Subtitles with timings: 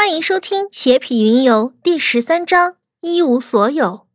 [0.00, 4.06] 欢迎收听《邪痞云游》第十三章一无所有。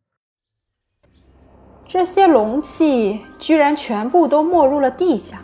[1.88, 5.44] 这些龙气居然全部都没入了地下，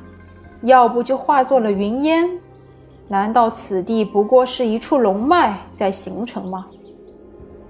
[0.64, 2.28] 要不就化作了云烟。
[3.08, 6.66] 难道此地不过是一处龙脉在形成吗？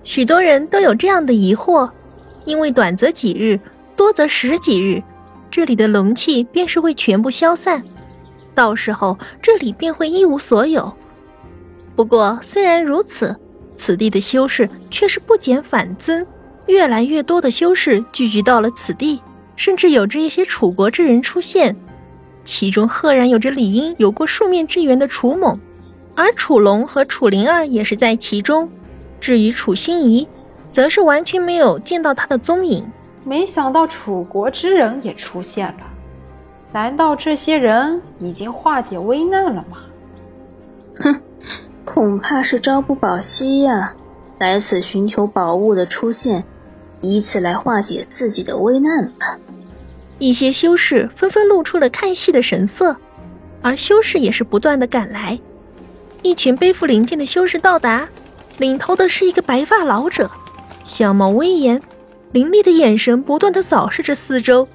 [0.05, 1.91] 许多人都有这样的疑惑，
[2.45, 3.59] 因为短则几日，
[3.97, 5.03] 多则十几日，
[5.51, 7.83] 这里的龙气便是会全部消散，
[8.55, 10.93] 到时候这里便会一无所有。
[11.95, 13.35] 不过，虽然如此，
[13.75, 16.25] 此地的修士却是不减反增，
[16.67, 19.21] 越来越多的修士聚集到了此地，
[19.55, 21.75] 甚至有着一些楚国之人出现，
[22.43, 25.59] 其中赫然有着理应有过数面之缘的楚猛，
[26.15, 28.69] 而楚龙和楚灵儿也是在其中。
[29.19, 30.27] 至于楚心怡，
[30.71, 32.89] 则是完全没有见到他的踪影。
[33.23, 35.83] 没想到楚国之人也出现了，
[36.71, 39.77] 难道这些人已经化解危难了吗？
[40.95, 41.21] 哼！
[41.93, 43.93] 恐怕是朝不保夕呀！
[44.39, 46.41] 来此寻求宝物的出现，
[47.01, 49.37] 以此来化解自己的危难吧。
[50.17, 52.95] 一些修士纷纷露出了看戏的神色，
[53.61, 55.37] 而修士也是不断的赶来。
[56.21, 58.07] 一群背负灵剑的修士到达，
[58.57, 60.31] 领头的是一个白发老者，
[60.85, 61.81] 相貌威严，
[62.31, 64.65] 凌厉的眼神不断的扫视着四周，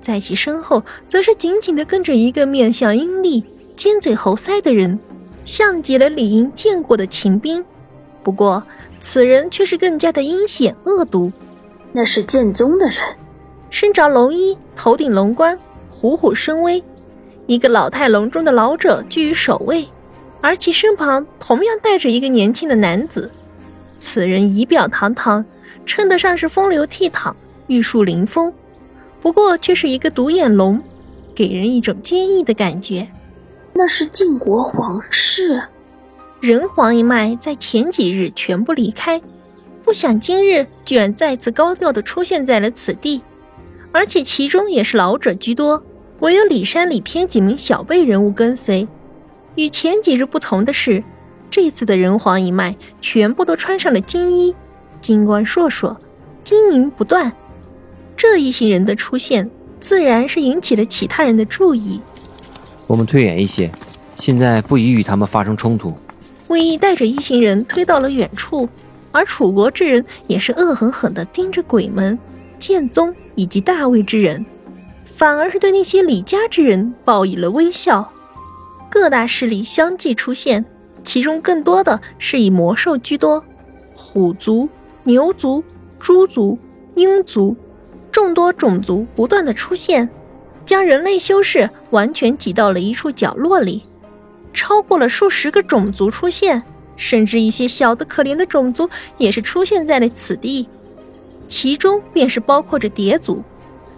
[0.00, 3.44] 在其身后则是紧紧的跟着一个面相阴厉、
[3.76, 4.98] 尖嘴猴腮的人。
[5.46, 7.64] 像极了李英见过的秦兵，
[8.22, 8.62] 不过
[8.98, 11.32] 此人却是更加的阴险恶毒。
[11.92, 12.96] 那是剑宗的人，
[13.70, 16.82] 身着龙衣，头顶龙冠，虎虎生威。
[17.46, 19.88] 一个老态龙钟的老者居于首位，
[20.40, 23.30] 而其身旁同样带着一个年轻的男子。
[23.96, 25.46] 此人仪表堂堂，
[25.86, 27.32] 称得上是风流倜傥、
[27.68, 28.52] 玉树临风，
[29.22, 30.82] 不过却是一个独眼龙，
[31.36, 33.06] 给人一种坚毅的感觉。
[33.78, 35.62] 那是晋国皇室，
[36.40, 39.20] 人皇一脉在前几日全部离开，
[39.84, 43.20] 不想今日居然再次高调的出现在了此地，
[43.92, 45.84] 而且其中也是老者居多，
[46.20, 48.88] 唯有李山、李天几名小辈人物跟随。
[49.56, 51.04] 与前几日不同的是，
[51.50, 54.56] 这次的人皇一脉全部都穿上了金衣，
[55.02, 55.94] 金冠烁烁，
[56.42, 57.30] 金银不断。
[58.16, 62.00] 这一行人的出现，自然是引起了其他人的注意。
[62.86, 63.70] 我们退远一些，
[64.14, 65.94] 现在不宜与他们发生冲突。
[66.48, 68.68] 魏毅带着一行人推到了远处，
[69.10, 72.16] 而楚国之人也是恶狠狠地盯着鬼门、
[72.58, 74.46] 剑宗以及大魏之人，
[75.04, 78.12] 反而是对那些李家之人报以了微笑。
[78.88, 80.64] 各大势力相继出现，
[81.02, 83.44] 其中更多的是以魔兽居多，
[83.94, 84.68] 虎族、
[85.02, 85.62] 牛族、
[85.98, 86.56] 猪族、
[86.94, 87.56] 鹰族，
[88.12, 90.08] 众多种族不断的出现。
[90.66, 93.84] 将人类修士完全挤到了一处角落里，
[94.52, 96.62] 超过了数十个种族出现，
[96.96, 100.68] 甚至一些小的可怜的种族也是出现在了此地，
[101.46, 103.44] 其中便是包括着蝶族，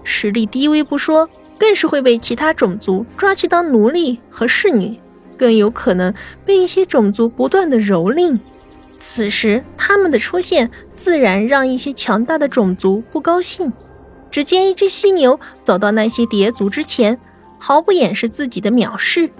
[0.04, 5.00] 实力低微不说，更是会被其他种族抓去当奴隶和侍女，
[5.38, 6.12] 更有可能
[6.44, 8.38] 被一些种族不断的蹂躏。
[8.98, 13.72] 此时他们的出现，自然让一些强大的种族不高兴。
[14.30, 17.18] 只见一只犀牛走到那些蝶族之前，
[17.58, 19.30] 毫不掩饰自己的藐视：“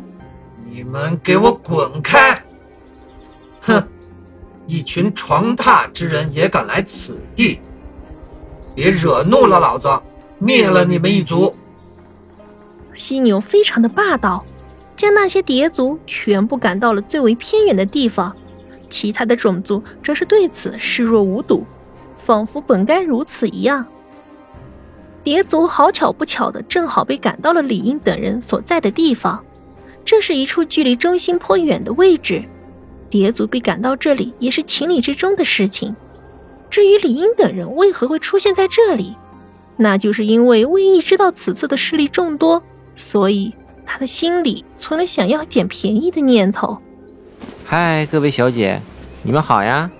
[0.68, 2.42] 你们给我滚开！
[3.60, 3.86] 哼，
[4.66, 7.60] 一群床榻之人也敢来此地，
[8.74, 9.88] 别惹怒了老子，
[10.38, 11.54] 灭了你们一族！”
[12.94, 14.44] 犀牛非常的霸道，
[14.96, 18.34] 将那些蝶族全部赶到了最为偏远的地方，
[18.88, 21.64] 其他的种族则是对此视若无睹，
[22.16, 23.86] 仿佛本该如此一样。
[25.28, 29.44] 蝶族好巧不巧的，正好被赶到了李英等人所在的地方。
[30.02, 32.42] 这是一处距离中心颇远的位置，
[33.10, 35.94] 蝶族被赶到这里也是情理之中的事情。
[36.70, 39.14] 至于李英等人为何会出现在这里，
[39.76, 42.62] 那就是因为魏毅知道此次的势力众多，
[42.96, 46.78] 所以他的心里存了想要捡便宜的念头。
[47.66, 48.80] 嗨，各位小姐，
[49.22, 49.90] 你们好呀！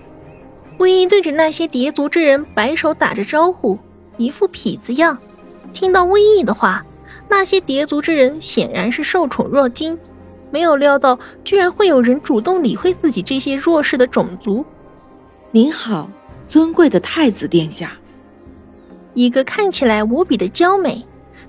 [0.79, 3.77] 魏毅对着那些蝶族之人摆手打着招呼。
[4.19, 5.17] 一副痞子样，
[5.71, 6.85] 听到瘟疫的话，
[7.29, 9.97] 那些蝶族之人显然是受宠若惊，
[10.51, 14.65] 没有料到居然会有人主动理会自己这些弱势的种族。
[15.51, 16.09] 您好，
[16.49, 17.93] 尊贵的太子殿下。
[19.13, 21.05] 一个看起来无比的娇美，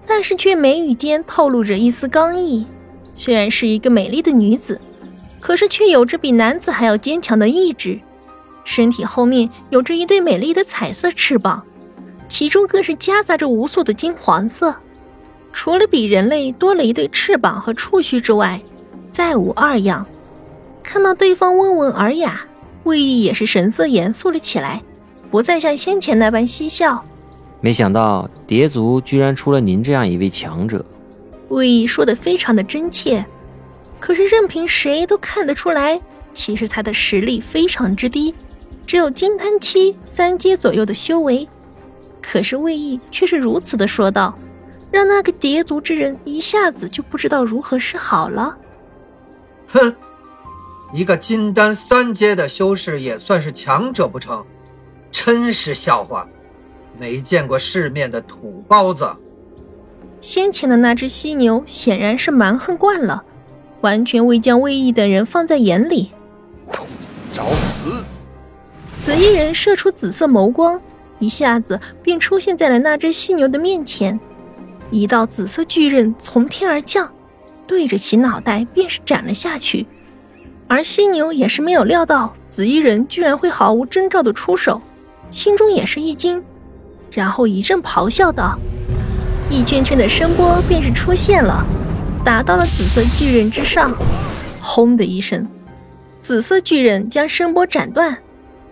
[0.06, 2.66] 但是却眉宇间透露着一丝刚毅。
[3.12, 4.80] 虽然是一个美丽的女子，
[5.40, 8.00] 可是却有着比男子还要坚强的意志，
[8.62, 11.64] 身体后面有着一对美丽的彩色翅膀。
[12.30, 14.74] 其中更是夹杂着无数的金黄色，
[15.52, 18.62] 除了比人类多了一对翅膀和触须之外，
[19.10, 20.06] 再无二样。
[20.80, 22.40] 看到对方温文尔雅，
[22.84, 24.80] 魏毅也是神色严肃了起来，
[25.28, 27.04] 不再像先前那般嬉笑。
[27.60, 30.82] 没想到蝶族居然出了您这样一位强者。
[31.48, 33.26] 魏毅说的非常的真切，
[33.98, 36.00] 可是任凭谁都看得出来，
[36.32, 38.32] 其实他的实力非常之低，
[38.86, 41.46] 只有金丹期三阶左右的修为。
[42.30, 44.38] 可是魏毅却是如此的说道，
[44.88, 48.56] 让那个蝶族之人一下子就不知道如何是好了。
[49.66, 49.92] 哼，
[50.94, 54.44] 一个金丹三阶的修士也算是强者不成？
[55.10, 56.24] 真是笑话！
[57.00, 59.12] 没见过世面的土包子。
[60.20, 63.24] 先前的那只犀牛显然是蛮横惯了，
[63.80, 66.12] 完全未将魏毅等人放在眼里。
[67.32, 68.04] 找死！
[68.96, 70.80] 紫衣人射出紫色眸光。
[71.20, 74.18] 一下子便出现在了那只犀牛的面前，
[74.90, 77.08] 一道紫色巨刃从天而降，
[77.66, 79.86] 对着其脑袋便是斩了下去。
[80.66, 84.80] 而犀牛也是没有料到紫衣人居然会毫无征兆的出手，
[85.30, 86.42] 心中也是一惊，
[87.10, 88.58] 然后一阵咆哮道
[89.50, 91.64] ：“一圈圈的声波便是出现了，
[92.24, 93.94] 打到了紫色巨刃之上。”
[94.62, 95.48] 轰的一声，
[96.22, 98.16] 紫色巨刃将声波斩断。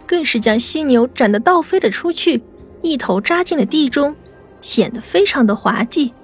[0.08, 2.42] 更是将犀牛斩得倒飞了出去，
[2.80, 4.16] 一头扎进了地中，
[4.62, 6.14] 显得非常的滑稽。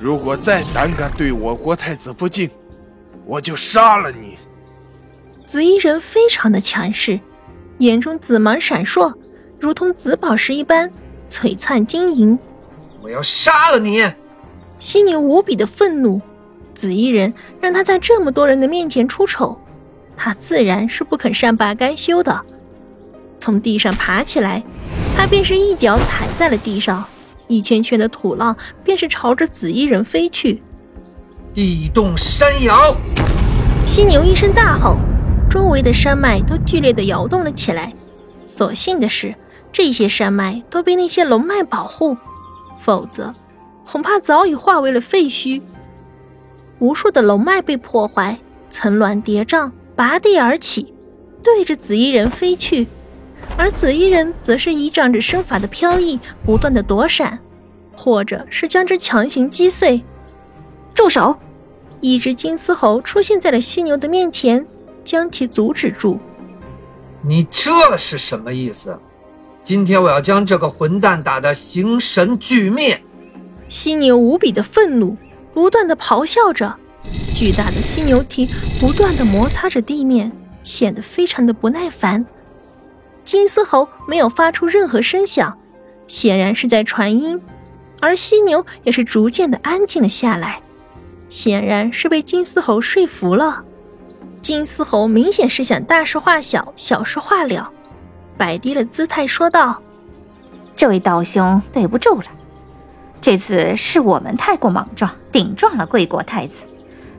[0.00, 2.50] 如果再胆敢对我国太子不敬，
[3.24, 4.36] 我就杀了你！
[5.46, 7.20] 紫衣人非常的强势，
[7.78, 9.14] 眼中紫芒闪烁，
[9.60, 10.90] 如同紫宝石一般
[11.28, 12.36] 璀璨晶莹。
[13.00, 14.04] 我要杀了你！
[14.80, 16.20] 犀牛无比的愤怒，
[16.74, 19.56] 紫衣人让他在这么多人的面前出丑，
[20.16, 22.44] 他自然是不肯善罢甘休的。
[23.42, 24.62] 从地上爬起来，
[25.16, 27.04] 他便是一脚踩在了地上，
[27.48, 30.62] 一圈圈的土浪便是朝着紫衣人飞去。
[31.52, 32.94] 地动山摇，
[33.84, 34.96] 犀牛一声大吼，
[35.50, 37.92] 周围的山脉都剧烈的摇动了起来。
[38.46, 39.34] 所幸的是，
[39.72, 42.16] 这些山脉都被那些龙脉保护，
[42.78, 43.34] 否则
[43.84, 45.60] 恐怕早已化为了废墟。
[46.78, 48.38] 无数的龙脉被破坏，
[48.70, 50.94] 层峦叠嶂，拔地而起，
[51.42, 52.86] 对着紫衣人飞去。
[53.56, 57.38] 而紫衣人则是依仗着身法的飘逸，不断的躲闪，
[57.96, 60.02] 或者是将之强行击碎。
[60.94, 61.36] 住手！
[62.00, 64.66] 一只金丝猴出现在了犀牛的面前，
[65.04, 66.18] 将其阻止住。
[67.22, 68.98] 你这是什么意思？
[69.62, 73.00] 今天我要将这个混蛋打得形神俱灭！
[73.68, 75.16] 犀牛无比的愤怒，
[75.54, 76.74] 不断的咆哮着，
[77.36, 78.48] 巨大的犀牛蹄
[78.80, 80.32] 不断的摩擦着地面，
[80.64, 82.26] 显得非常的不耐烦。
[83.32, 85.56] 金丝猴没有发出任何声响，
[86.06, 87.40] 显然是在传音，
[87.98, 90.60] 而犀牛也是逐渐的安静了下来，
[91.30, 93.64] 显然是被金丝猴说服了。
[94.42, 97.72] 金丝猴明显是想大事化小，小事化了，
[98.36, 99.80] 摆低了姿态说道
[100.76, 102.26] ：“这位道兄，对不住了，
[103.22, 106.66] 这次是我们太过莽撞，顶撞了贵国太子，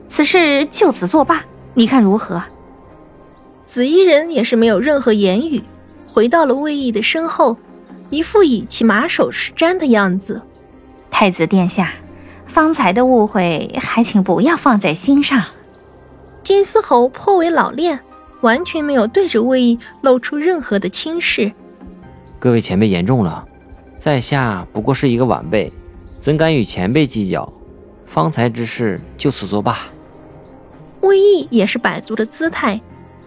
[0.08, 1.44] 此事就此作罢，
[1.74, 2.40] 你看如何？”
[3.66, 5.64] 紫衣人也是没有任何言语。
[6.14, 7.58] 回到了魏毅的身后，
[8.12, 10.44] 一副以其马首是瞻的样子。
[11.10, 11.92] 太子殿下，
[12.46, 15.44] 方才的误会还请不要放在心上。
[16.44, 18.00] 金丝猴颇为老练，
[18.42, 21.52] 完全没有对着魏毅露出任何的轻视。
[22.38, 23.44] 各位前辈言重了，
[23.98, 25.74] 在下不过是一个晚辈，
[26.20, 27.52] 怎敢与前辈计较？
[28.06, 29.80] 方才之事就此作罢。
[31.02, 32.80] 魏毅也是摆足了姿态，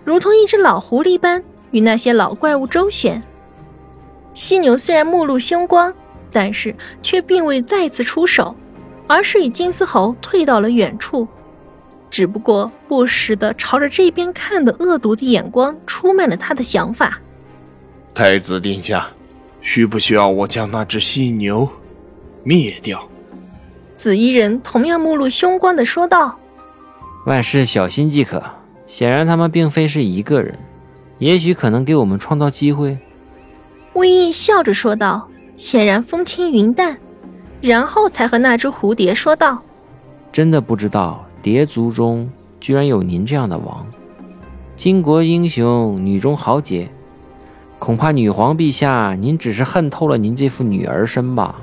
[0.05, 1.43] 如同一只老狐狸般。
[1.71, 3.23] 与那些老怪物周旋，
[4.35, 5.93] 犀牛虽然目露凶光，
[6.33, 8.57] 但是却并未再次出手，
[9.07, 11.27] 而是与金丝猴退到了远处，
[12.11, 17.21] 只不过不时的朝着这边看的恶毒的眼光出卖了他的想法。
[18.15, 19.09] 太子殿下，
[19.61, 21.69] 需不需要我将那只犀牛
[22.43, 23.07] 灭掉？
[23.97, 26.39] 紫衣人同样目露凶光的说道
[27.27, 28.43] ：“万事小心即可。
[28.87, 30.59] 显然他们并非是一个人。”
[31.19, 32.99] 也许可能给我们创造机会，
[33.95, 36.99] 魏毅笑着说道，显然风轻云淡，
[37.63, 39.63] 然后才和那只蝴蝶说道
[40.31, 42.31] ：“真的不知道蝶族中
[42.61, 43.87] 居然有您这样的王，
[44.77, 46.89] 巾帼英雄，女中豪杰，
[47.79, 51.57] 恐怕女皇陛下您只是恨透了您这副女儿身吧？”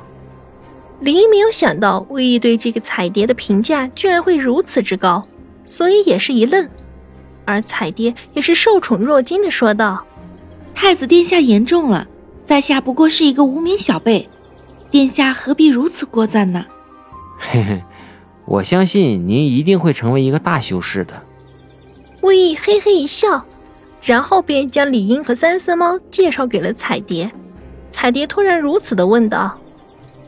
[1.00, 5.28] 林一没有想到魏毅对这个彩蝶的评价居然会如此之高，
[5.66, 6.68] 所以也是一愣。
[7.46, 10.06] 而彩蝶也是受宠若惊的说道
[10.74, 12.08] ：“太子殿下言重了，
[12.44, 14.28] 在下不过是一个无名小辈，
[14.90, 16.66] 殿下何必如此过赞呢？”
[17.38, 17.84] 嘿嘿，
[18.46, 21.22] 我相信您一定会成为一个大修士的。
[22.22, 23.46] 魏毅嘿嘿一笑，
[24.02, 27.32] 然后便将李英和三色猫介绍给了彩蝶。
[27.92, 29.60] 彩蝶突然如此的问道：“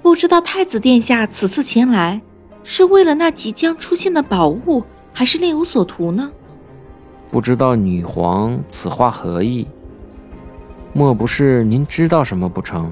[0.04, 2.22] 不知道太子殿下此次前来，
[2.64, 6.30] 是为了那即将出现的宝物，还是另有所图呢？”
[7.30, 9.68] 不知道女皇此话何意？
[10.94, 12.92] 莫不是您知道什么不成？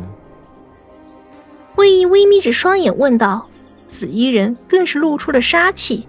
[1.78, 3.48] 魏毅微眯着双眼问道。
[3.86, 6.08] 紫衣人更是露出了杀气。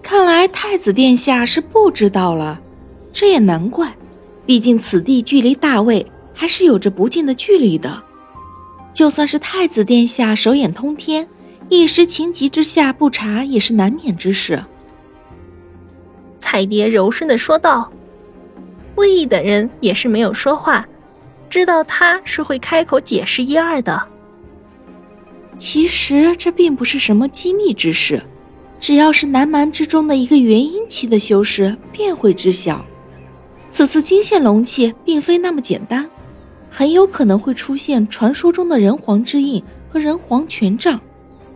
[0.00, 2.60] 看来太子殿下是不知道了，
[3.12, 3.96] 这也难怪，
[4.46, 8.00] 毕竟此地距离大魏还是有着不近的距离的。
[8.92, 11.26] 就算是太子殿下手眼通天，
[11.68, 14.64] 一时情急之下不查也是难免之事。
[16.42, 17.88] 彩蝶柔声的说道。
[18.96, 20.84] 魏毅等人也是没有说话，
[21.48, 24.02] 知道他是会开口解释一二的。
[25.56, 28.20] 其实这并不是什么机密之事，
[28.80, 32.84] 只要是南蛮之中的一个元婴期的修士，便会知晓。
[33.70, 36.10] 此次惊现龙气，并非那么简单，
[36.68, 41.00] 很有可能会出现传说中的人皇之印和人皇权杖，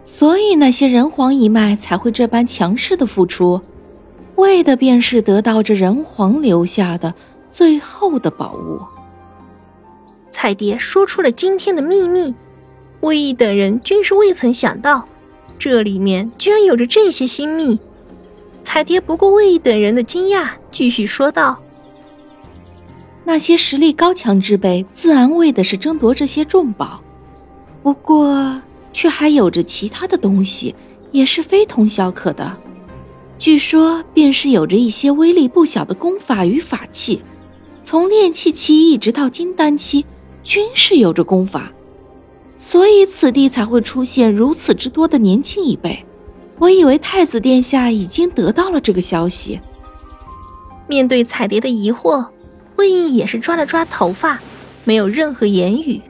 [0.04, 3.60] 所以那些人皇一脉才会这般强势的付出，
[4.36, 7.12] 为的便是得到这人皇留下的
[7.50, 8.80] 最后的宝物。
[10.30, 12.34] 彩蝶说出了今天的秘密。
[13.00, 15.06] 魏毅等人均是未曾想到，
[15.58, 17.78] 这里面居然有着这些心秘。
[18.62, 21.62] 彩蝶不顾魏毅等人的惊讶，继续说道
[23.22, 27.00] ：“那些实力高强之辈，自然为的是争夺这些重宝，
[27.82, 28.60] 不过
[28.92, 30.74] 却还有着其他的东西，
[31.12, 32.56] 也是非同小可的。
[33.38, 37.22] 据说，便是有着一些威力不小的功法与法器，
[37.84, 40.04] 从炼气期一直到金丹期，
[40.42, 41.70] 均是有着功法。”
[42.58, 46.02] 所以此地才会出现如此之多的年轻一辈。
[46.58, 49.60] 我以为太子殿下已经得到了这个消息。
[50.88, 52.26] 面对彩蝶的疑惑，
[52.76, 54.40] 魏毅也是抓了抓头发，
[54.84, 56.00] 没有任何言语。